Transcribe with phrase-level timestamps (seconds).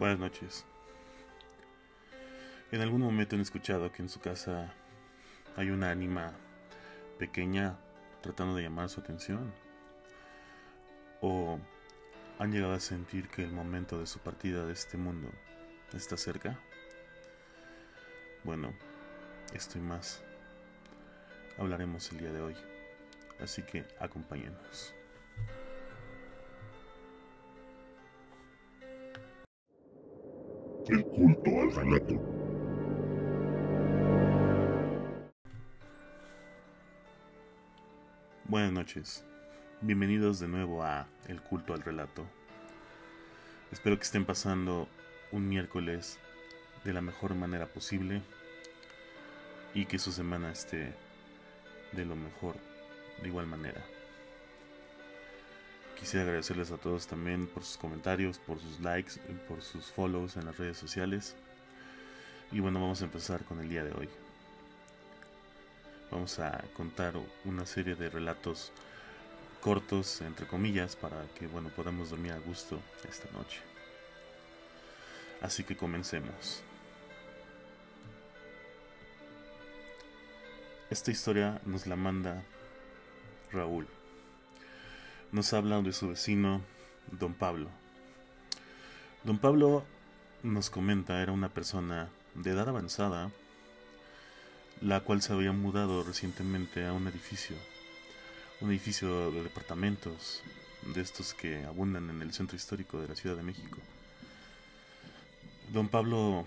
[0.00, 0.64] Buenas noches.
[2.72, 4.72] En algún momento han escuchado que en su casa
[5.58, 6.32] hay una ánima
[7.18, 7.76] pequeña
[8.22, 9.52] tratando de llamar su atención.
[11.20, 11.58] O
[12.38, 15.28] han llegado a sentir que el momento de su partida de este mundo
[15.92, 16.58] está cerca.
[18.42, 18.72] Bueno,
[19.52, 20.22] esto y más
[21.58, 22.56] hablaremos el día de hoy.
[23.38, 24.94] Así que acompáñenos.
[30.90, 32.14] El culto al relato.
[38.46, 39.24] Buenas noches.
[39.82, 42.26] Bienvenidos de nuevo a El culto al relato.
[43.70, 44.88] Espero que estén pasando
[45.30, 46.18] un miércoles
[46.82, 48.22] de la mejor manera posible
[49.74, 50.92] y que su semana esté
[51.92, 52.56] de lo mejor
[53.22, 53.80] de igual manera.
[56.00, 60.46] Quisiera agradecerles a todos también por sus comentarios, por sus likes, por sus follows en
[60.46, 61.36] las redes sociales.
[62.50, 64.08] Y bueno, vamos a empezar con el día de hoy.
[66.10, 68.72] Vamos a contar una serie de relatos
[69.60, 73.60] cortos, entre comillas, para que bueno, podamos dormir a gusto esta noche.
[75.42, 76.62] Así que comencemos.
[80.88, 82.42] Esta historia nos la manda
[83.52, 83.86] Raúl
[85.32, 86.60] nos habla de su vecino,
[87.12, 87.68] don Pablo.
[89.22, 89.84] Don Pablo
[90.42, 93.30] nos comenta era una persona de edad avanzada,
[94.80, 97.56] la cual se había mudado recientemente a un edificio,
[98.60, 100.42] un edificio de departamentos,
[100.94, 103.78] de estos que abundan en el centro histórico de la Ciudad de México.
[105.72, 106.46] Don Pablo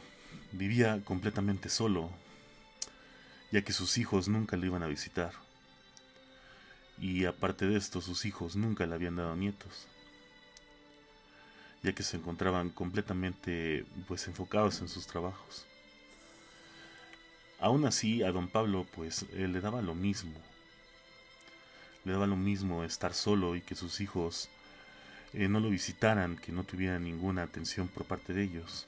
[0.52, 2.09] vivía completamente solo,
[3.52, 5.43] ya que sus hijos nunca le iban a visitar
[7.00, 9.88] y aparte de esto sus hijos nunca le habían dado nietos,
[11.81, 15.66] ya que se encontraban completamente pues enfocados en sus trabajos.
[17.59, 20.40] Aún así a don Pablo pues le daba lo mismo,
[22.03, 24.50] le daba lo mismo estar solo y que sus hijos
[25.34, 28.88] eh, no lo visitaran, que no tuvieran ninguna atención por parte de ellos.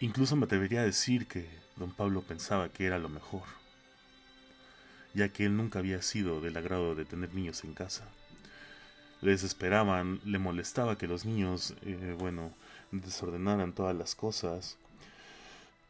[0.00, 3.42] Incluso me atrevería a decir que don Pablo pensaba que era lo mejor
[5.14, 8.04] ya que él nunca había sido del agrado de tener niños en casa.
[9.20, 12.52] Les esperaban, le molestaba que los niños, eh, bueno,
[12.90, 14.76] desordenaran todas las cosas,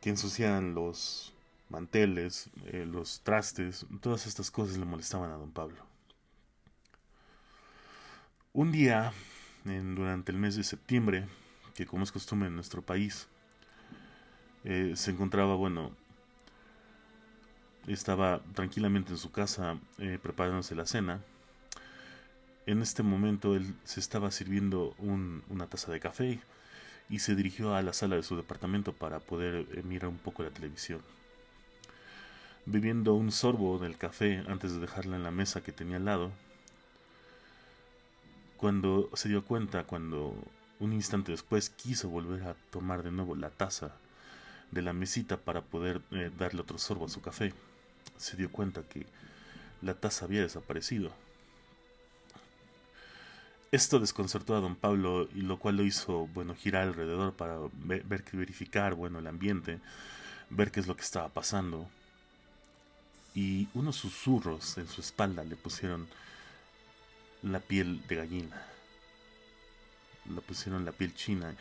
[0.00, 1.32] que ensuciaran los
[1.70, 5.84] manteles, eh, los trastes, todas estas cosas le molestaban a don Pablo.
[8.52, 9.12] Un día,
[9.64, 11.26] en, durante el mes de septiembre,
[11.74, 13.26] que como es costumbre en nuestro país,
[14.64, 15.90] eh, se encontraba, bueno,
[17.86, 21.20] estaba tranquilamente en su casa eh, preparándose la cena.
[22.66, 26.40] En este momento él se estaba sirviendo una taza de café
[27.10, 30.42] y se dirigió a la sala de su departamento para poder eh, mirar un poco
[30.42, 31.00] la televisión.
[32.66, 36.32] Bebiendo un sorbo del café antes de dejarla en la mesa que tenía al lado,
[38.56, 40.34] cuando se dio cuenta, cuando
[40.80, 43.92] un instante después quiso volver a tomar de nuevo la taza
[44.70, 47.52] de la mesita para poder eh, darle otro sorbo a su café,
[48.16, 49.06] se dio cuenta que
[49.82, 51.12] la taza había desaparecido.
[53.70, 58.04] Esto desconcertó a don Pablo y lo cual lo hizo, bueno, girar alrededor para ver,
[58.32, 59.80] verificar, bueno, el ambiente,
[60.48, 61.88] ver qué es lo que estaba pasando.
[63.34, 66.06] Y unos susurros en su espalda le pusieron
[67.42, 68.62] la piel de gallina.
[70.32, 71.54] Le pusieron la piel china,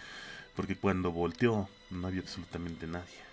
[0.56, 3.33] porque cuando volteó no había absolutamente nadie.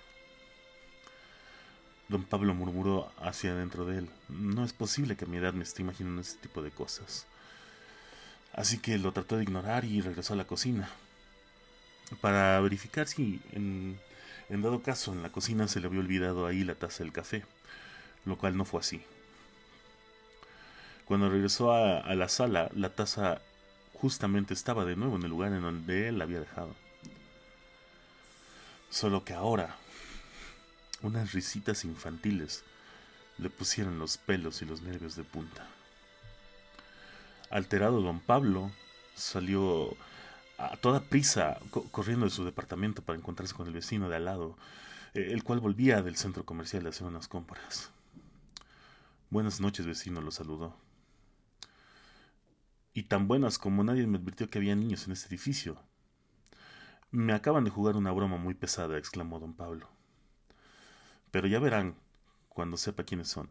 [2.11, 4.11] Don Pablo murmuró hacia adentro de él.
[4.29, 7.25] No es posible que a mi edad me esté imaginando este tipo de cosas.
[8.53, 10.91] Así que lo trató de ignorar y regresó a la cocina.
[12.21, 14.01] Para verificar si, en,
[14.49, 17.45] dado caso, en la cocina se le había olvidado ahí la taza del café,
[18.25, 19.01] lo cual no fue así.
[21.05, 23.41] Cuando regresó a, a la sala, la taza
[23.95, 26.75] justamente estaba de nuevo en el lugar en donde él la había dejado.
[28.91, 29.77] Solo que ahora
[31.03, 32.65] unas risitas infantiles
[33.39, 35.67] le pusieron los pelos y los nervios de punta.
[37.51, 38.71] Alterado don Pablo
[39.15, 39.97] salió
[40.59, 41.59] a toda prisa
[41.91, 44.57] corriendo de su departamento para encontrarse con el vecino de al lado,
[45.15, 47.91] eh, el cual volvía del centro comercial a hacer unas compras.
[49.31, 50.77] Buenas noches, vecino, lo saludó.
[52.93, 55.81] Y tan buenas como nadie me advirtió que había niños en este edificio.
[57.11, 59.89] Me acaban de jugar una broma muy pesada, exclamó don Pablo.
[61.31, 61.95] Pero ya verán
[62.49, 63.49] cuando sepa quiénes son.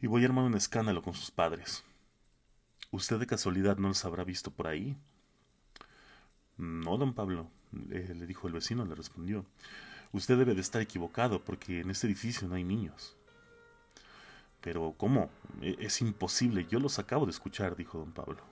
[0.00, 1.84] Y voy a armar un escándalo con sus padres.
[2.90, 4.96] ¿Usted de casualidad no los habrá visto por ahí?
[6.56, 9.46] No, don Pablo, le dijo el vecino, le respondió.
[10.12, 13.16] Usted debe de estar equivocado porque en este edificio no hay niños.
[14.60, 15.30] Pero, ¿cómo?
[15.60, 18.42] E, es imposible, yo los acabo de escuchar, dijo don Pablo.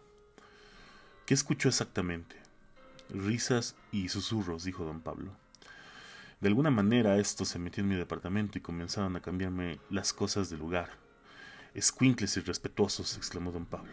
[1.27, 2.37] ¿Qué escuchó exactamente?
[3.11, 5.33] Risas y susurros, dijo don Pablo.
[6.41, 10.49] De alguna manera esto se metió en mi departamento y comenzaron a cambiarme las cosas
[10.49, 10.89] del lugar.
[11.75, 13.93] Escuincles irrespetuosos, exclamó don Pablo.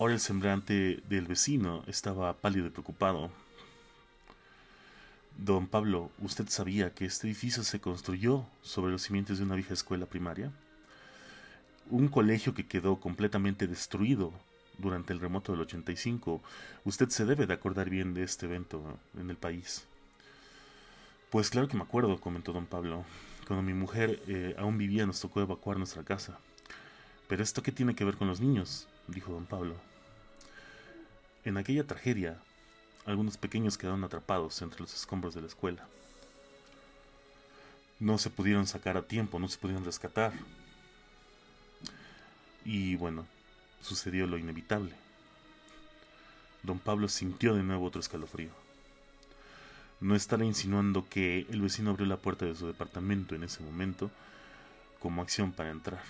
[0.00, 3.30] Ahora el semblante del vecino estaba pálido y preocupado.
[5.38, 9.74] Don Pablo, ¿usted sabía que este edificio se construyó sobre los cimientos de una vieja
[9.74, 10.50] escuela primaria?
[11.90, 14.32] Un colegio que quedó completamente destruido
[14.78, 16.42] durante el remoto del 85.
[16.84, 19.86] Usted se debe de acordar bien de este evento en el país.
[21.30, 23.04] Pues claro que me acuerdo, comentó don Pablo.
[23.46, 26.40] Cuando mi mujer eh, aún vivía nos tocó evacuar nuestra casa.
[27.28, 29.76] Pero esto qué tiene que ver con los niños, dijo don Pablo.
[31.44, 32.36] En aquella tragedia,
[33.06, 35.86] algunos pequeños quedaron atrapados entre los escombros de la escuela.
[38.00, 40.32] No se pudieron sacar a tiempo, no se pudieron rescatar.
[42.64, 43.24] Y bueno,
[43.80, 44.96] sucedió lo inevitable.
[46.64, 48.50] Don Pablo sintió de nuevo otro escalofrío.
[50.00, 54.10] No estará insinuando que el vecino abrió la puerta de su departamento en ese momento
[54.98, 56.02] como acción para entrar.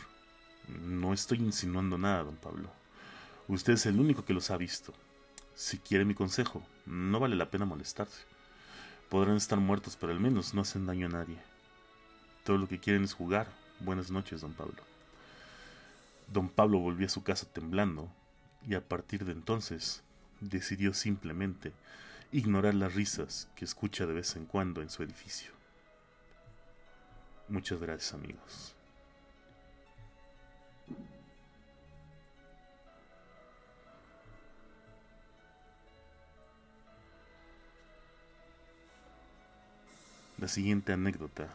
[0.69, 2.71] No estoy insinuando nada, don Pablo.
[3.49, 4.95] Usted es el único que los ha visto.
[5.55, 8.23] Si quiere mi consejo, no vale la pena molestarse.
[9.09, 11.37] Podrán estar muertos, pero al menos no hacen daño a nadie.
[12.45, 13.49] Todo lo que quieren es jugar.
[13.81, 14.83] Buenas noches, don Pablo.
[16.33, 18.09] Don Pablo volvió a su casa temblando,
[18.69, 20.03] y a partir de entonces
[20.41, 21.73] decidió simplemente
[22.32, 25.53] ignorar las risas que escucha de vez en cuando en su edificio.
[27.49, 28.75] Muchas gracias amigos.
[40.38, 41.49] La siguiente anécdota,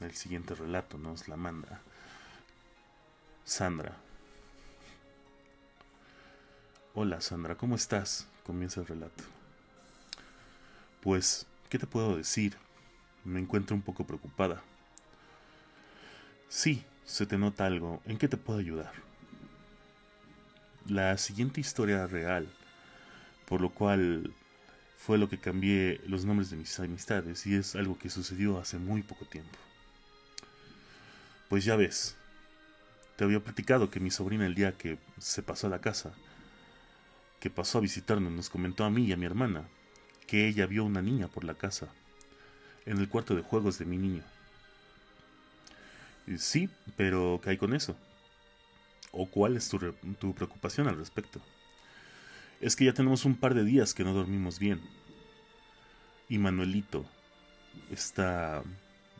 [0.00, 1.80] el siguiente relato nos la manda
[3.44, 3.96] Sandra.
[6.94, 8.26] Hola Sandra, ¿cómo estás?
[8.44, 9.37] Comienza el relato.
[11.00, 12.56] Pues, ¿qué te puedo decir?
[13.24, 14.62] Me encuentro un poco preocupada.
[16.48, 18.02] Sí, se te nota algo.
[18.04, 18.92] ¿En qué te puedo ayudar?
[20.86, 22.48] La siguiente historia real,
[23.46, 24.32] por lo cual
[24.96, 28.78] fue lo que cambié los nombres de mis amistades y es algo que sucedió hace
[28.78, 29.56] muy poco tiempo.
[31.48, 32.16] Pues ya ves,
[33.16, 36.12] te había platicado que mi sobrina el día que se pasó a la casa,
[37.38, 39.68] que pasó a visitarnos, nos comentó a mí y a mi hermana
[40.28, 41.88] que ella vio una niña por la casa,
[42.86, 44.22] en el cuarto de juegos de mi niño.
[46.36, 47.96] Sí, pero ¿qué hay con eso?
[49.10, 49.78] ¿O cuál es tu,
[50.20, 51.40] tu preocupación al respecto?
[52.60, 54.82] Es que ya tenemos un par de días que no dormimos bien.
[56.28, 57.06] Y Manuelito
[57.90, 58.62] está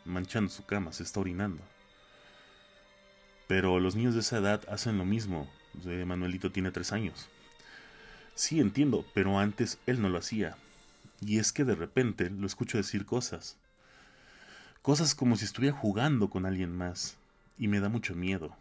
[0.05, 1.63] manchando su cama, se está orinando.
[3.47, 5.51] Pero los niños de esa edad hacen lo mismo.
[6.05, 7.29] Manuelito tiene tres años.
[8.35, 10.55] Sí, entiendo, pero antes él no lo hacía.
[11.21, 13.57] Y es que de repente lo escucho decir cosas.
[14.81, 17.17] Cosas como si estuviera jugando con alguien más.
[17.57, 18.55] Y me da mucho miedo.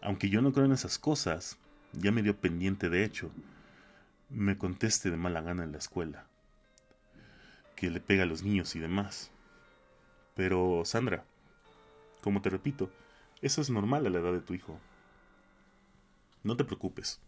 [0.00, 1.58] Aunque yo no creo en esas cosas,
[1.92, 3.30] ya me dio pendiente de hecho.
[4.30, 6.26] Me conteste de mala gana en la escuela.
[7.74, 9.30] Que le pega a los niños y demás.
[10.36, 11.24] Pero, Sandra,
[12.22, 12.92] como te repito,
[13.42, 14.78] eso es normal a la edad de tu hijo.
[16.44, 17.18] No te preocupes.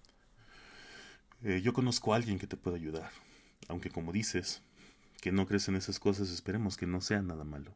[1.43, 3.11] Eh, yo conozco a alguien que te puede ayudar
[3.69, 4.63] aunque como dices,
[5.21, 7.73] que no crees en esas cosas, esperemos que no sea nada malo.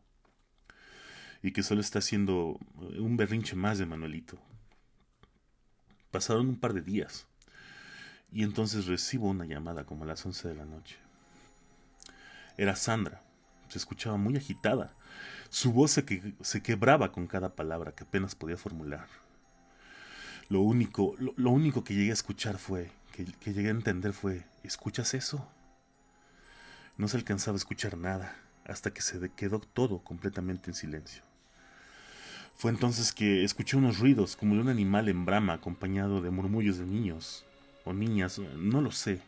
[1.42, 4.38] Y que solo está haciendo un berrinche más de Manuelito.
[6.10, 7.26] Pasaron un par de días.
[8.32, 10.96] Y entonces recibo una llamada como a las once de la noche.
[12.56, 13.22] Era Sandra.
[13.68, 14.94] Se escuchaba muy agitada.
[15.50, 19.06] Su voz se, quebraba con cada palabra que apenas podía formular.
[20.48, 25.14] Lo único, lo, único que llegué a escuchar fue, que llegué a entender fue, ¿escuchas
[25.14, 25.48] eso?
[26.96, 31.22] No se alcanzaba a escuchar nada, hasta que se quedó todo completamente en silencio.
[32.54, 36.78] Fue entonces que escuché unos ruidos como de un animal en brama acompañado de murmullos
[36.78, 37.44] de niños
[37.84, 39.20] o niñas, no lo sé.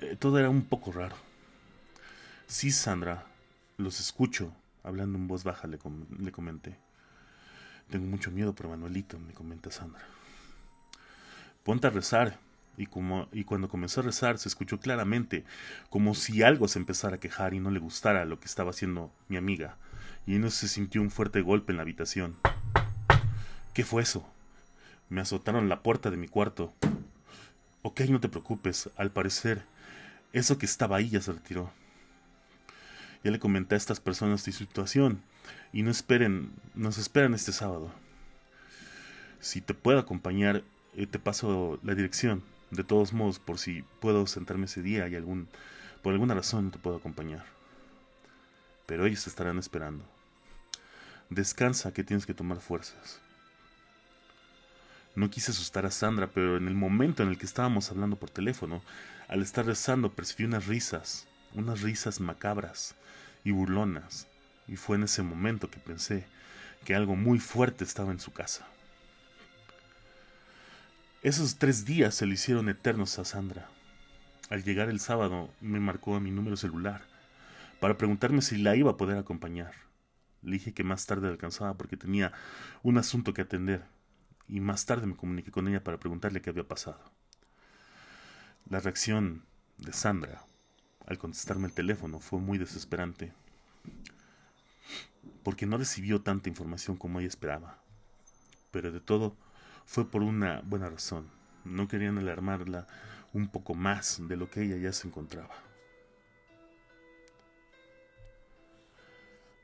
[0.00, 1.16] Eh, todo era un poco raro.
[2.46, 3.26] Sí, Sandra,
[3.76, 5.78] los escucho, hablando en voz baja le,
[6.18, 6.76] le comenté.
[7.90, 10.02] Tengo mucho miedo por Manuelito, me comenta Sandra.
[11.62, 12.38] Ponte a rezar,
[12.76, 15.44] y, como, y cuando comenzó a rezar se escuchó claramente
[15.90, 19.12] como si algo se empezara a quejar y no le gustara lo que estaba haciendo
[19.28, 19.76] mi amiga,
[20.26, 22.36] y no se sintió un fuerte golpe en la habitación.
[23.72, 24.26] ¿Qué fue eso?
[25.08, 26.72] Me azotaron la puerta de mi cuarto.
[27.82, 29.62] Ok, no te preocupes, al parecer
[30.32, 31.70] Eso que estaba ahí ya se retiró.
[33.22, 35.22] Ya le comenté a estas personas tu situación
[35.72, 37.90] y no esperen, nos esperan este sábado.
[39.40, 40.62] Si te puedo acompañar,
[40.94, 42.42] eh, te paso la dirección.
[42.74, 45.48] De todos modos, por si puedo sentarme ese día y algún,
[46.02, 47.44] por alguna razón te puedo acompañar.
[48.86, 50.04] Pero ellos te estarán esperando.
[51.30, 53.20] Descansa que tienes que tomar fuerzas.
[55.14, 58.30] No quise asustar a Sandra, pero en el momento en el que estábamos hablando por
[58.30, 58.82] teléfono,
[59.28, 62.96] al estar rezando percibí unas risas, unas risas macabras
[63.44, 64.26] y burlonas,
[64.66, 66.26] y fue en ese momento que pensé
[66.84, 68.66] que algo muy fuerte estaba en su casa.
[71.24, 73.66] Esos tres días se le hicieron eternos a Sandra.
[74.50, 77.00] Al llegar el sábado me marcó a mi número celular
[77.80, 79.72] para preguntarme si la iba a poder acompañar.
[80.42, 82.34] Le dije que más tarde alcanzaba porque tenía
[82.82, 83.86] un asunto que atender
[84.48, 87.00] y más tarde me comuniqué con ella para preguntarle qué había pasado.
[88.68, 89.46] La reacción
[89.78, 90.44] de Sandra
[91.06, 93.32] al contestarme el teléfono fue muy desesperante,
[95.42, 97.78] porque no recibió tanta información como ella esperaba.
[98.70, 99.38] Pero de todo
[99.84, 101.30] fue por una buena razón.
[101.64, 102.86] No querían alarmarla
[103.32, 105.54] un poco más de lo que ella ya se encontraba.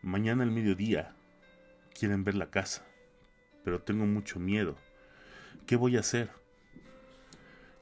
[0.02, 1.14] Mañana al mediodía
[1.92, 2.84] quieren ver la casa,
[3.64, 4.76] pero tengo mucho miedo.
[5.66, 6.30] ¿Qué voy a hacer?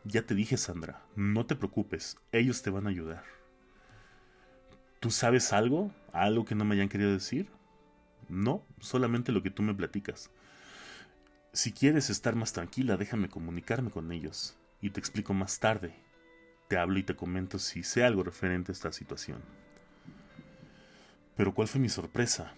[0.04, 3.24] Ya te dije, Sandra, no te preocupes, ellos te van a ayudar.
[5.00, 5.92] ¿Tú sabes algo?
[6.12, 7.48] ¿Algo que no me hayan querido decir?
[8.28, 10.30] No, solamente lo que tú me platicas.
[11.58, 15.92] Si quieres estar más tranquila, déjame comunicarme con ellos y te explico más tarde.
[16.68, 19.42] Te hablo y te comento si sé algo referente a esta situación.
[21.36, 22.54] Pero ¿cuál fue mi sorpresa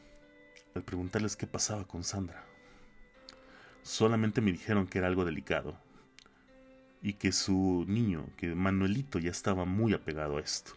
[0.74, 2.44] al preguntarles qué pasaba con Sandra?
[3.82, 5.78] Solamente me dijeron que era algo delicado
[7.00, 10.72] y que su niño, que Manuelito ya estaba muy apegado a esto.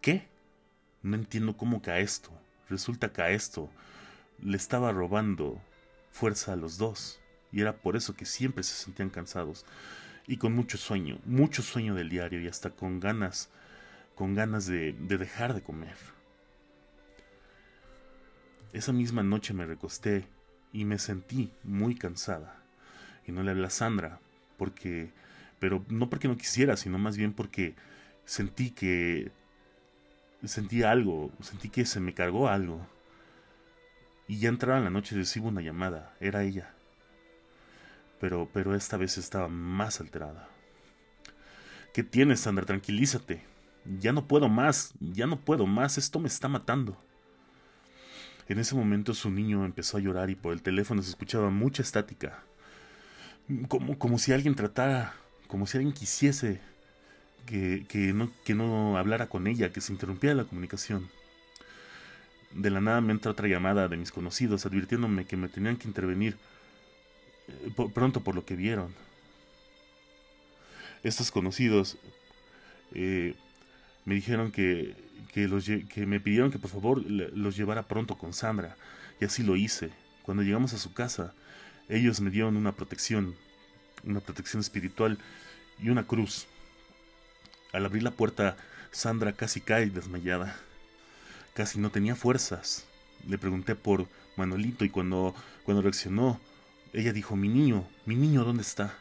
[0.00, 0.26] ¿Qué?
[1.04, 2.32] No entiendo cómo que a esto.
[2.68, 3.70] Resulta que a esto
[4.42, 5.62] le estaba robando
[6.10, 7.20] fuerza a los dos
[7.52, 9.64] y era por eso que siempre se sentían cansados
[10.26, 13.48] y con mucho sueño, mucho sueño del diario y hasta con ganas,
[14.14, 15.96] con ganas de, de dejar de comer.
[18.72, 20.28] Esa misma noche me recosté
[20.72, 22.62] y me sentí muy cansada.
[23.26, 24.20] Y no le hablé a Sandra,
[24.58, 25.10] porque,
[25.58, 27.74] pero no porque no quisiera, sino más bien porque
[28.26, 29.32] sentí que,
[30.44, 32.86] sentí algo, sentí que se me cargó algo.
[34.28, 36.74] Y ya entraba en la noche recibo una llamada, era ella.
[38.20, 40.48] Pero, pero esta vez estaba más alterada.
[41.94, 42.66] ¿Qué tienes, Sandra?
[42.66, 43.42] Tranquilízate.
[43.98, 47.02] Ya no puedo más, ya no puedo más, esto me está matando.
[48.48, 51.82] En ese momento su niño empezó a llorar y por el teléfono se escuchaba mucha
[51.82, 52.42] estática.
[53.68, 55.14] Como, como si alguien tratara,
[55.46, 56.60] como si alguien quisiese
[57.46, 61.08] que, que, no, que no hablara con ella, que se interrumpiera la comunicación.
[62.52, 65.86] De la nada me entra otra llamada de mis conocidos advirtiéndome que me tenían que
[65.86, 66.36] intervenir
[67.48, 68.94] eh, pronto por lo que vieron.
[71.02, 71.98] Estos conocidos
[72.94, 73.34] eh,
[74.04, 74.94] me dijeron que,
[75.34, 78.76] los, que me pidieron que por favor los llevara pronto con Sandra,
[79.20, 79.90] y así lo hice.
[80.22, 81.34] Cuando llegamos a su casa,
[81.88, 83.34] ellos me dieron una protección,
[84.04, 85.18] una protección espiritual
[85.78, 86.46] y una cruz.
[87.72, 88.56] Al abrir la puerta,
[88.90, 90.56] Sandra casi cae desmayada.
[91.54, 92.86] Casi no tenía fuerzas.
[93.26, 96.40] Le pregunté por Manuelito y cuando, cuando reaccionó,
[96.92, 98.94] ella dijo, mi niño, mi niño, ¿dónde está?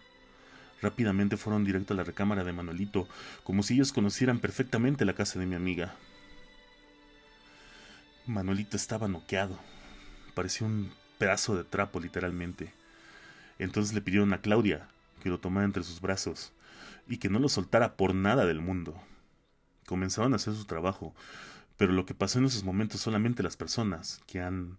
[0.82, 3.08] Rápidamente fueron directo a la recámara de Manuelito,
[3.44, 5.96] como si ellos conocieran perfectamente la casa de mi amiga.
[8.28, 9.58] Manuelito estaba noqueado.
[10.36, 12.74] Parecía un pedazo de trapo, literalmente.
[13.58, 14.88] Entonces le pidieron a Claudia
[15.24, 16.52] que lo tomara entre sus brazos
[17.08, 19.00] y que no lo soltara por nada del mundo.
[19.86, 21.16] Comenzaron a hacer su trabajo,
[21.78, 24.78] pero lo que pasó en esos momentos solamente las personas que han,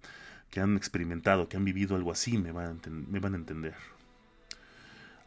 [0.50, 2.80] que han experimentado, que han vivido algo así, me van
[3.34, 3.74] a entender.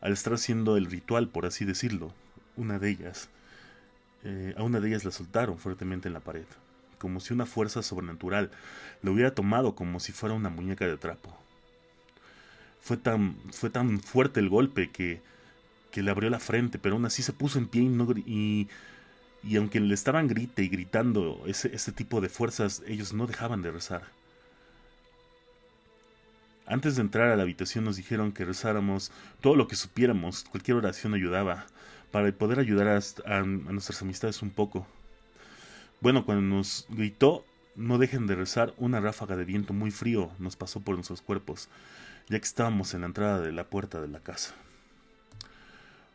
[0.02, 2.12] Al estar haciendo el ritual, por así decirlo,
[2.58, 3.30] una de ellas,
[4.24, 6.46] eh, a una de ellas la soltaron fuertemente en la pared,
[6.98, 8.52] como si una fuerza sobrenatural
[9.02, 11.36] la hubiera tomado como si fuera una muñeca de trapo.
[12.82, 15.22] Fue tan, fue tan fuerte el golpe que,
[15.92, 17.84] que le abrió la frente, pero aún así se puso en pie
[18.26, 18.68] y,
[19.44, 23.62] y, aunque le estaban grite y gritando ese, ese tipo de fuerzas, ellos no dejaban
[23.62, 24.04] de rezar.
[26.66, 30.78] Antes de entrar a la habitación nos dijeron que rezáramos todo lo que supiéramos, cualquier
[30.78, 31.66] oración ayudaba,
[32.12, 32.88] para poder ayudar
[33.26, 34.86] a, nuestras amistades un poco.
[36.02, 37.46] Bueno, cuando nos gritó,
[37.76, 41.70] no dejen de rezar, una ráfaga de viento muy frío nos pasó por nuestros cuerpos,
[42.28, 44.54] ya que estábamos en la entrada de la puerta de la casa.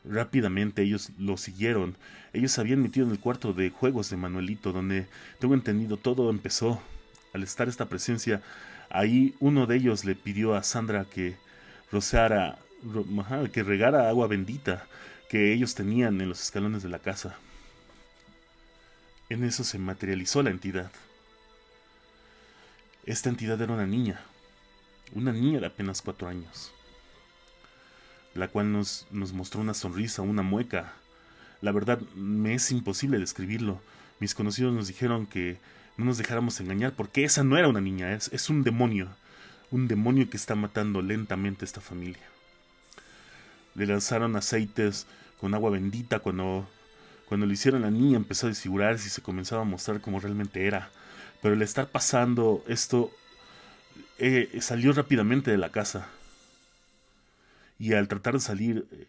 [0.09, 1.97] Rápidamente ellos lo siguieron.
[2.33, 5.07] Ellos se habían metido en el cuarto de juegos de Manuelito, donde,
[5.41, 6.81] tengo entendido, todo empezó.
[7.33, 8.43] Al estar esta presencia,
[8.89, 11.37] ahí uno de ellos le pidió a Sandra que
[11.91, 12.59] rociara,
[13.53, 14.87] que regara agua bendita
[15.29, 17.37] que ellos tenían en los escalones de la casa.
[19.29, 20.91] En eso se materializó la entidad.
[23.05, 24.21] Esta entidad era una niña,
[25.15, 26.73] una niña de apenas cuatro años
[28.37, 30.93] la cual nos, nos mostró una sonrisa, una mueca.
[31.61, 33.81] La verdad, me es imposible describirlo.
[34.21, 35.59] Mis conocidos nos dijeron que
[35.97, 39.09] no nos dejáramos engañar porque esa no era una niña, es, es un demonio.
[39.71, 42.23] Un demonio que está matando lentamente a esta familia.
[43.75, 45.07] Le lanzaron aceites
[45.41, 46.69] con agua bendita cuando,
[47.29, 50.67] cuando le hicieron la niña empezó a desfigurarse y se comenzaba a mostrar como realmente
[50.67, 50.91] era.
[51.43, 53.11] Pero el estar pasando esto
[54.19, 56.09] eh, salió rápidamente de la casa
[57.79, 59.09] y al tratar de salir eh,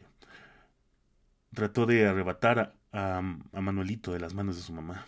[1.54, 5.06] trató de arrebatar a, a, Manuelito de las manos de su mamá.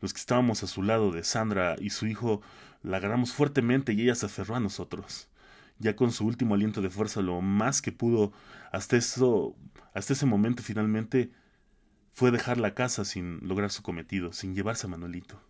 [0.00, 2.42] Los que estábamos a su lado de Sandra y su hijo
[2.82, 5.28] la agarramos fuertemente y ella se aferró a nosotros.
[5.78, 8.32] Ya con su último aliento de fuerza lo más que pudo
[8.72, 9.56] hasta eso
[9.94, 11.30] hasta ese momento finalmente
[12.12, 15.40] fue dejar la casa sin lograr su cometido, sin llevarse a Manuelito.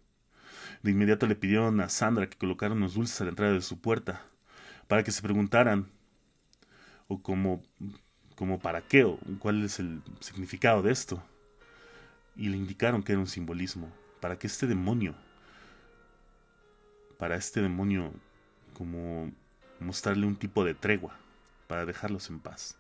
[0.83, 3.81] De inmediato le pidieron a Sandra que colocara unos dulces a la entrada de su
[3.81, 4.23] puerta,
[4.89, 5.91] para que se preguntaran
[7.13, 7.63] o como,
[8.37, 11.23] como para qué o cuál es el significado de esto.
[12.37, 15.15] Y le indicaron que era un simbolismo, para que este demonio,
[17.19, 18.13] para este demonio
[18.73, 19.31] como
[19.79, 21.15] mostrarle un tipo de tregua,
[21.67, 22.77] para dejarlos en paz.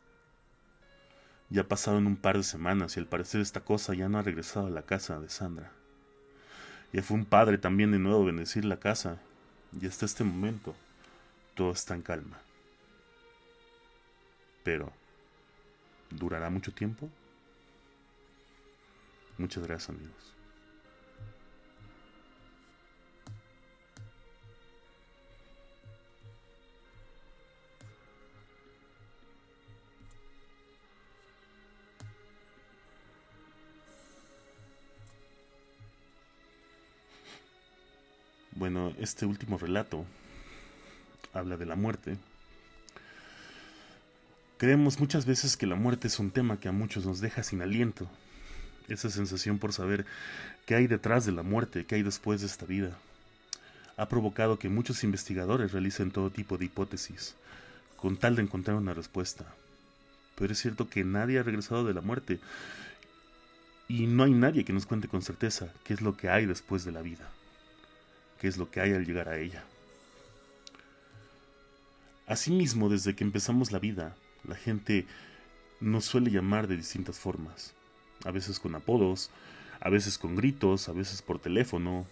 [1.51, 4.69] Ya pasaron un par de semanas y al parecer esta cosa ya no ha regresado
[4.69, 5.71] a la casa de Sandra.
[6.95, 9.19] Ya fue un padre también de nuevo bendecir la casa
[9.79, 10.75] y hasta este momento
[11.55, 12.38] todo está en calma.
[14.62, 14.92] Pero,
[16.11, 17.09] ¿durará mucho tiempo?
[19.38, 20.35] Muchas gracias amigos.
[38.55, 40.05] Bueno, este último relato
[41.33, 42.16] habla de la muerte
[44.62, 47.62] Creemos muchas veces que la muerte es un tema que a muchos nos deja sin
[47.62, 48.09] aliento.
[48.87, 50.07] Esa sensación por saber
[50.66, 52.96] qué hay detrás de la muerte, qué hay después de esta vida,
[53.96, 57.35] ha provocado que muchos investigadores realicen todo tipo de hipótesis,
[57.96, 59.53] con tal de encontrar una respuesta.
[60.37, 62.38] Pero es cierto que nadie ha regresado de la muerte,
[63.88, 66.85] y no hay nadie que nos cuente con certeza qué es lo que hay después
[66.85, 67.29] de la vida,
[68.40, 69.64] qué es lo que hay al llegar a ella.
[72.29, 75.07] Asimismo, desde que empezamos la vida, la gente
[75.81, 77.74] nos suele llamar de distintas formas,
[78.24, 79.31] a veces con apodos,
[79.81, 82.07] a veces con gritos, a veces por teléfono.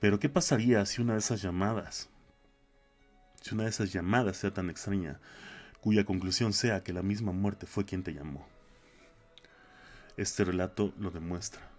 [0.00, 2.08] Pero ¿qué pasaría si una de esas llamadas,
[3.42, 5.20] si una de esas llamadas sea tan extraña,
[5.80, 8.46] cuya conclusión sea que la misma muerte fue quien te llamó?
[10.16, 11.70] Este relato lo demuestra.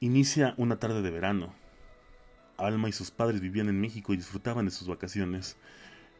[0.00, 1.52] Inicia una tarde de verano.
[2.56, 5.56] Alma y sus padres vivían en México y disfrutaban de sus vacaciones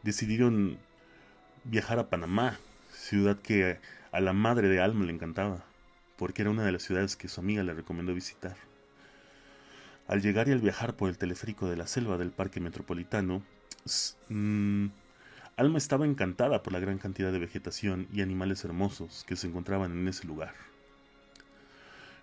[0.03, 0.77] decidieron
[1.63, 2.57] viajar a Panamá,
[2.91, 3.79] ciudad que
[4.11, 5.63] a la madre de Alma le encantaba,
[6.17, 8.55] porque era una de las ciudades que su amiga le recomendó visitar.
[10.07, 13.43] Al llegar y al viajar por el teleférico de la selva del parque metropolitano,
[14.29, 14.87] mm,
[15.55, 19.91] Alma estaba encantada por la gran cantidad de vegetación y animales hermosos que se encontraban
[19.91, 20.53] en ese lugar.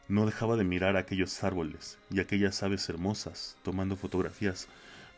[0.08, 4.68] No dejaba de mirar aquellos árboles y aquellas aves hermosas, tomando fotografías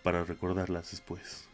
[0.03, 1.48] para recordarlas después.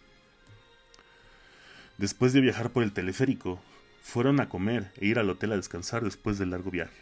[1.98, 3.60] Después de viajar por el teleférico,
[4.02, 6.96] fueron a comer e ir al hotel a descansar después del largo viaje.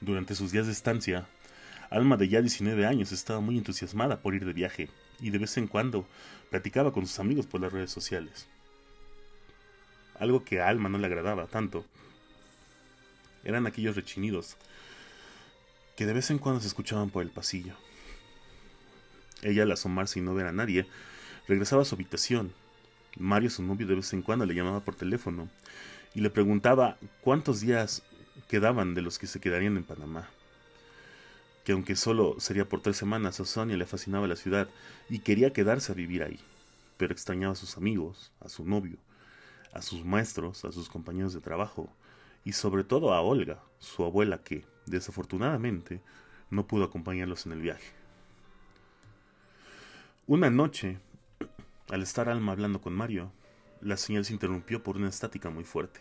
[0.00, 1.26] Durante sus días de estancia,
[1.90, 5.56] Alma de ya 19 años estaba muy entusiasmada por ir de viaje y de vez
[5.56, 6.06] en cuando
[6.48, 8.46] platicaba con sus amigos por las redes sociales.
[10.20, 11.84] Algo que a Alma no le agradaba tanto
[13.42, 14.56] eran aquellos rechinidos
[15.96, 17.74] que de vez en cuando se escuchaban por el pasillo.
[19.42, 20.86] Ella al asomarse y no ver a nadie,
[21.48, 22.52] regresaba a su habitación
[23.18, 25.48] Mario, su novio, de vez en cuando le llamaba por teléfono
[26.14, 28.02] y le preguntaba cuántos días
[28.48, 30.28] quedaban de los que se quedarían en Panamá.
[31.64, 34.68] Que aunque solo sería por tres semanas, a Sonia le fascinaba la ciudad
[35.08, 36.40] y quería quedarse a vivir ahí,
[36.96, 38.96] pero extrañaba a sus amigos, a su novio,
[39.72, 41.92] a sus maestros, a sus compañeros de trabajo
[42.44, 46.00] y sobre todo a Olga, su abuela que, desafortunadamente,
[46.48, 47.92] no pudo acompañarlos en el viaje.
[50.26, 50.98] Una noche,
[51.90, 53.32] al estar Alma hablando con Mario,
[53.80, 56.00] la señal se interrumpió por una estática muy fuerte,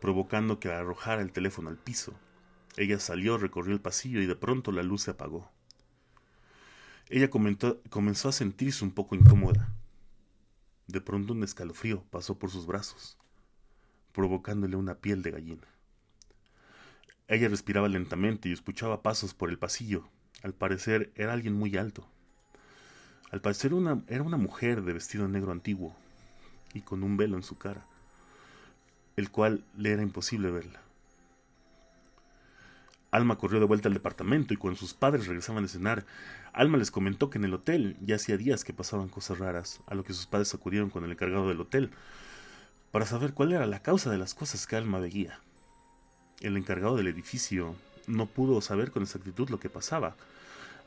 [0.00, 2.18] provocando que arrojara el teléfono al piso.
[2.76, 5.50] Ella salió, recorrió el pasillo y de pronto la luz se apagó.
[7.08, 9.72] Ella comenzó a sentirse un poco incómoda.
[10.88, 13.18] De pronto un escalofrío pasó por sus brazos,
[14.12, 15.68] provocándole una piel de gallina.
[17.28, 20.08] Ella respiraba lentamente y escuchaba pasos por el pasillo.
[20.42, 22.08] Al parecer era alguien muy alto.
[23.30, 23.72] Al parecer
[24.08, 25.94] era una mujer de vestido negro antiguo
[26.72, 27.86] y con un velo en su cara,
[29.16, 30.80] el cual le era imposible verla.
[33.10, 36.04] Alma corrió de vuelta al departamento y cuando sus padres regresaban a cenar,
[36.52, 39.94] Alma les comentó que en el hotel ya hacía días que pasaban cosas raras, a
[39.94, 41.90] lo que sus padres acudieron con el encargado del hotel
[42.90, 45.40] para saber cuál era la causa de las cosas que Alma veía.
[46.40, 47.74] El encargado del edificio
[48.06, 50.16] no pudo saber con exactitud lo que pasaba,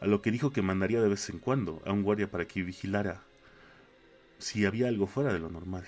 [0.02, 2.64] a lo que dijo que mandaría de vez en cuando a un guardia para que
[2.64, 3.22] vigilara
[4.40, 5.86] si había algo fuera de lo normal.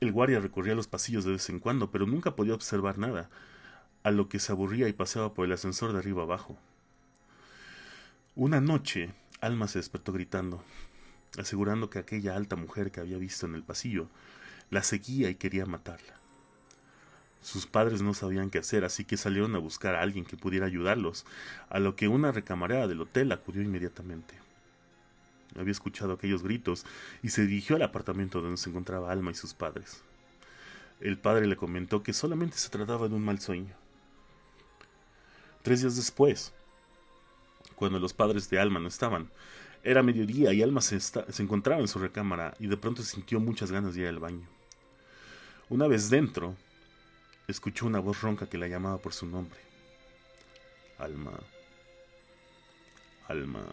[0.00, 3.30] El guardia recorría los pasillos de vez en cuando, pero nunca podía observar nada,
[4.02, 6.58] a lo que se aburría y paseaba por el ascensor de arriba abajo.
[8.34, 10.64] Una noche, Alma se despertó gritando,
[11.38, 14.08] asegurando que aquella alta mujer que había visto en el pasillo
[14.70, 16.19] la seguía y quería matarla.
[17.42, 20.66] Sus padres no sabían qué hacer, así que salieron a buscar a alguien que pudiera
[20.66, 21.24] ayudarlos,
[21.70, 24.34] a lo que una recamarera del hotel acudió inmediatamente.
[25.58, 26.84] Había escuchado aquellos gritos
[27.22, 30.02] y se dirigió al apartamento donde se encontraba Alma y sus padres.
[31.00, 33.74] El padre le comentó que solamente se trataba de un mal sueño.
[35.62, 36.52] Tres días después,
[37.74, 39.30] cuando los padres de Alma no estaban,
[39.82, 43.72] era mediodía y Alma se, se encontraba en su recámara y de pronto sintió muchas
[43.72, 44.46] ganas de ir al baño.
[45.70, 46.54] Una vez dentro,
[47.50, 49.58] escuchó una voz ronca que la llamaba por su nombre.
[50.98, 51.32] Alma.
[53.28, 53.64] Alma.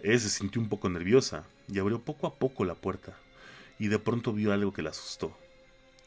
[0.00, 3.16] Ella se sintió un poco nerviosa y abrió poco a poco la puerta,
[3.78, 5.36] y de pronto vio algo que la asustó.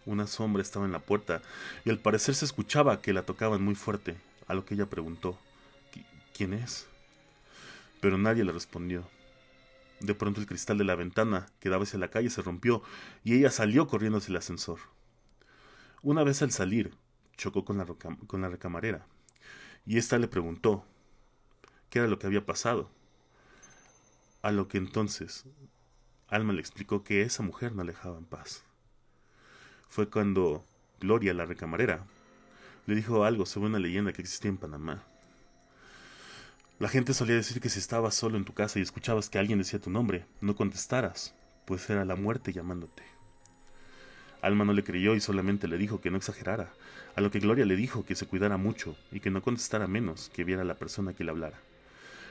[0.05, 1.41] Una sombra estaba en la puerta,
[1.85, 4.15] y al parecer se escuchaba que la tocaban muy fuerte,
[4.47, 5.37] a lo que ella preguntó
[6.33, 6.87] ¿Quién es?
[7.99, 9.07] Pero nadie le respondió.
[9.99, 12.81] De pronto el cristal de la ventana que daba hacia la calle se rompió,
[13.23, 14.79] y ella salió corriendo hacia el ascensor.
[16.03, 16.95] Una vez al salir,
[17.37, 19.05] chocó con la, con la recamarera,
[19.85, 20.83] y ésta le preguntó
[21.89, 22.89] qué era lo que había pasado.
[24.41, 25.45] A lo que entonces
[26.27, 28.63] Alma le explicó que esa mujer no le dejaba en paz.
[29.89, 30.63] Fue cuando
[30.99, 32.05] Gloria, la recamarera,
[32.87, 35.03] le dijo algo sobre una leyenda que existía en Panamá.
[36.79, 39.59] La gente solía decir que si estabas solo en tu casa y escuchabas que alguien
[39.59, 41.35] decía tu nombre, no contestaras,
[41.65, 43.03] pues era la muerte llamándote.
[44.41, 46.73] Alma no le creyó y solamente le dijo que no exagerara,
[47.15, 50.31] a lo que Gloria le dijo que se cuidara mucho y que no contestara menos
[50.33, 51.59] que viera a la persona que le hablara.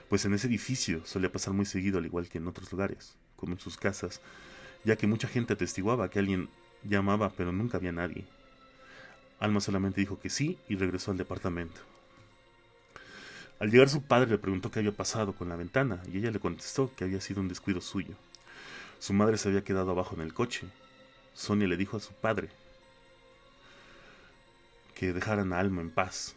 [0.09, 3.53] Pues en ese edificio solía pasar muy seguido al igual que en otros lugares, como
[3.53, 4.21] en sus casas,
[4.85, 6.49] ya que mucha gente atestiguaba que alguien
[6.83, 8.27] llamaba pero nunca había nadie.
[9.39, 11.81] Alma solamente dijo que sí y regresó al departamento.
[13.61, 16.41] Al llegar su padre le preguntó qué había pasado con la ventana y ella le
[16.41, 18.17] contestó que había sido un descuido suyo.
[18.99, 20.67] Su madre se había quedado abajo en el coche
[21.41, 22.51] Sonia le dijo a su padre
[24.95, 26.37] que dejaran a Alma en paz,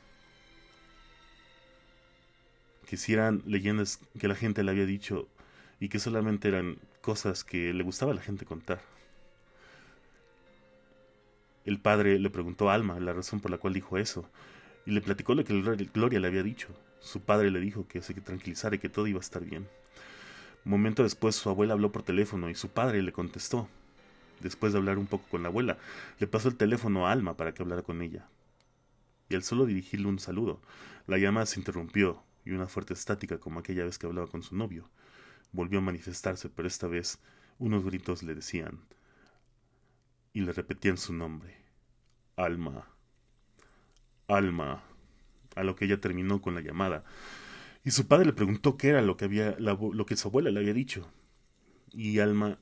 [2.87, 5.27] que si eran leyendas que la gente le había dicho
[5.81, 8.81] y que solamente eran cosas que le gustaba a la gente contar.
[11.65, 14.25] El padre le preguntó a Alma la razón por la cual dijo eso
[14.85, 16.69] y le platicó lo que Gloria le había dicho.
[17.01, 19.67] Su padre le dijo que se tranquilizara y que todo iba a estar bien.
[20.63, 23.67] Un momento después su abuela habló por teléfono y su padre le contestó
[24.43, 25.77] después de hablar un poco con la abuela,
[26.19, 28.27] le pasó el teléfono a Alma para que hablara con ella.
[29.29, 30.61] Y al solo dirigirle un saludo,
[31.07, 34.55] la llamada se interrumpió y una fuerte estática como aquella vez que hablaba con su
[34.55, 34.89] novio
[35.53, 37.19] volvió a manifestarse, pero esta vez
[37.59, 38.79] unos gritos le decían
[40.33, 41.55] y le repetían su nombre.
[42.35, 42.87] Alma.
[44.27, 44.83] Alma.
[45.55, 47.05] A lo que ella terminó con la llamada.
[47.85, 50.59] Y su padre le preguntó qué era lo que había lo que su abuela le
[50.59, 51.07] había dicho.
[51.91, 52.57] Y Alma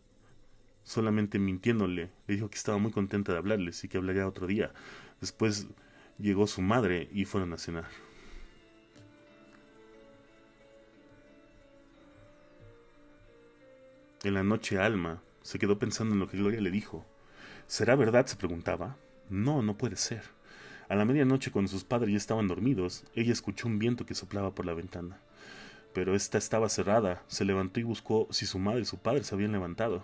[0.84, 2.10] solamente mintiéndole.
[2.28, 4.72] Le dijo que estaba muy contenta de hablarles y que hablaría otro día.
[5.20, 5.68] Después
[6.18, 7.86] llegó su madre y fueron a cenar.
[14.24, 17.06] En la noche Alma se quedó pensando en lo que Gloria le dijo.
[17.68, 18.28] ¿Será verdad?
[18.28, 18.98] se preguntaba.
[19.30, 20.24] No, no puede ser.
[20.90, 24.54] A la medianoche, cuando sus padres ya estaban dormidos, ella escuchó un viento que soplaba
[24.54, 25.20] por la ventana.
[25.94, 27.24] Pero ésta estaba cerrada.
[27.28, 30.04] Se levantó y buscó si su madre y su padre se habían levantado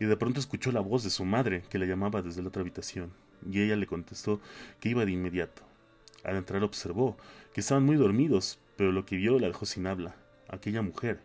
[0.00, 2.62] y de pronto escuchó la voz de su madre que le llamaba desde la otra
[2.62, 3.12] habitación,
[3.50, 4.40] y ella le contestó
[4.80, 5.62] que iba de inmediato.
[6.24, 7.16] Al entrar observó
[7.52, 10.14] que estaban muy dormidos, pero lo que vio la dejó sin habla.
[10.48, 11.20] Aquella mujer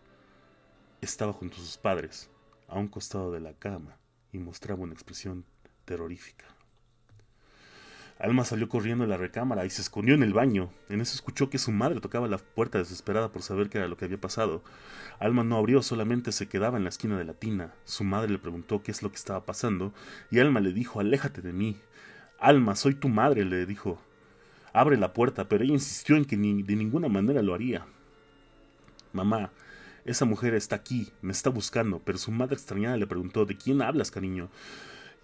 [1.01, 2.29] estaba junto a sus padres,
[2.67, 3.97] a un costado de la cama,
[4.31, 5.45] y mostraba una expresión
[5.85, 6.52] terrorífica.
[8.19, 10.71] Alma salió corriendo de la recámara y se escondió en el baño.
[10.89, 13.97] En eso escuchó que su madre tocaba la puerta desesperada por saber qué era lo
[13.97, 14.63] que había pasado.
[15.19, 17.73] Alma no abrió, solamente se quedaba en la esquina de la tina.
[17.85, 19.93] Su madre le preguntó qué es lo que estaba pasando,
[20.31, 21.77] y Alma le dijo Aléjate de mí.
[22.39, 23.99] Alma, soy tu madre, le dijo.
[24.73, 27.85] Abre la puerta, pero ella insistió en que ni de ninguna manera lo haría.
[29.11, 29.51] Mamá,
[30.05, 33.81] esa mujer está aquí, me está buscando, pero su madre extrañada le preguntó ¿De quién
[33.81, 34.49] hablas, cariño?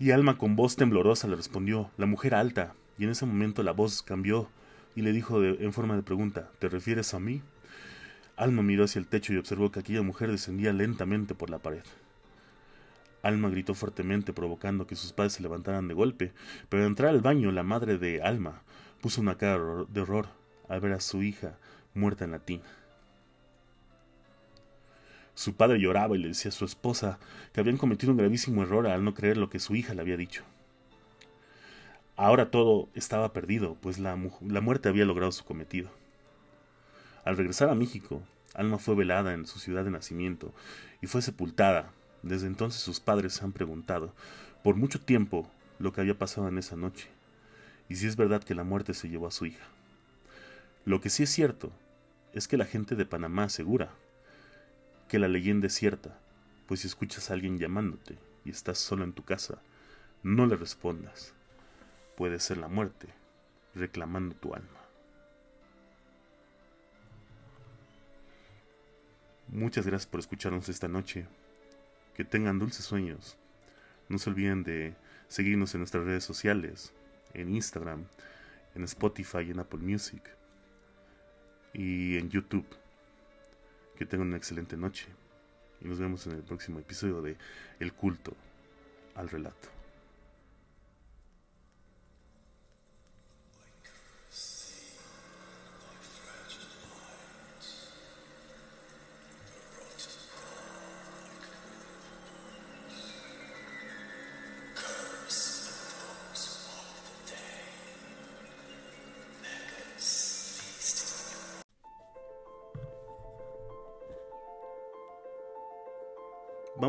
[0.02, 2.74] Y Alma con voz temblorosa le respondió La mujer alta.
[2.98, 4.48] Y en ese momento la voz cambió
[4.96, 7.42] y le dijo en forma de pregunta ¿Te refieres a mí?
[8.38, 11.84] Alma miró hacia el techo y observó que aquella mujer descendía lentamente por la pared.
[13.24, 16.32] Alma gritó fuertemente, provocando que sus padres se levantaran de golpe,
[16.70, 18.62] pero al entrar al baño la madre de Alma
[19.02, 20.28] puso una cara de horror
[20.70, 21.58] al ver a su hija
[21.94, 22.64] muerta en la tina.
[25.40, 27.18] Su padre lloraba y le decía a su esposa
[27.54, 30.18] que habían cometido un gravísimo error al no creer lo que su hija le había
[30.18, 30.44] dicho.
[32.18, 35.92] Ahora todo estaba perdido, pues la, muerte había logrado su cometido.
[37.24, 38.22] Al regresar a México,
[38.54, 40.54] Alma fue velada en su ciudad de nacimiento
[41.02, 41.94] y fue sepultada.
[42.22, 44.14] Desde entonces sus padres se han preguntado
[44.62, 47.08] por mucho tiempo lo que había pasado en esa noche,
[47.88, 49.64] y si es verdad que la muerte se llevó a su hija.
[50.84, 51.72] Lo que sí es cierto
[52.34, 53.94] es que la gente de Panamá asegura
[55.10, 56.18] que la leyenda es cierta,
[56.68, 59.60] pues si escuchas a alguien llamándote y estás solo en tu casa,
[60.24, 61.34] no le respondas.
[62.16, 63.08] Puede ser la muerte
[63.76, 64.80] reclamando tu alma.
[69.48, 71.26] Muchas gracias por escucharnos esta noche.
[72.16, 73.36] Que tengan dulces sueños.
[74.10, 74.94] No se olviden de
[75.28, 76.94] seguirnos en nuestras redes sociales,
[77.34, 78.06] en Instagram,
[78.76, 80.22] en Spotify, en Apple Music
[81.74, 82.68] y en YouTube.
[84.00, 85.06] Que tengan una excelente noche.
[85.82, 87.36] Y nos vemos en el próximo episodio de
[87.80, 88.34] El culto
[89.14, 89.79] al relato.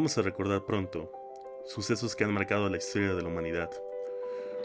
[0.00, 1.12] Vamos a recordar pronto
[1.66, 3.70] sucesos que han marcado la historia de la humanidad,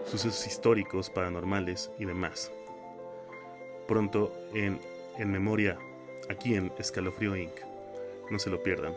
[0.05, 2.53] sucesos históricos, paranormales y demás.
[3.85, 4.79] Pronto en,
[5.17, 5.77] en memoria,
[6.29, 7.51] aquí en Escalofrío Inc.
[8.31, 8.95] No se lo pierdan.